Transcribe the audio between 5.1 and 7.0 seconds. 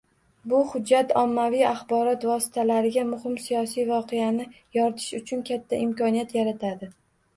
uchun katta imkoniyat yaratadi